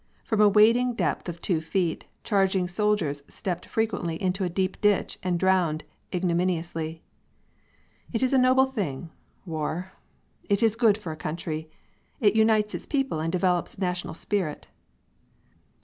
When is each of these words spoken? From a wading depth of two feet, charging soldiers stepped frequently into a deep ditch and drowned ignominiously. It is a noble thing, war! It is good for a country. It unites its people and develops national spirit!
From 0.23 0.41
a 0.41 0.49
wading 0.49 0.95
depth 0.95 1.29
of 1.29 1.39
two 1.41 1.61
feet, 1.61 2.05
charging 2.23 2.67
soldiers 2.67 3.21
stepped 3.27 3.67
frequently 3.67 4.19
into 4.19 4.43
a 4.43 4.49
deep 4.49 4.81
ditch 4.81 5.19
and 5.21 5.39
drowned 5.39 5.83
ignominiously. 6.11 7.03
It 8.11 8.23
is 8.23 8.33
a 8.33 8.39
noble 8.39 8.65
thing, 8.65 9.11
war! 9.45 9.91
It 10.49 10.63
is 10.63 10.75
good 10.75 10.97
for 10.97 11.11
a 11.11 11.15
country. 11.15 11.69
It 12.19 12.35
unites 12.35 12.73
its 12.73 12.87
people 12.87 13.19
and 13.19 13.31
develops 13.31 13.77
national 13.77 14.15
spirit! 14.15 14.69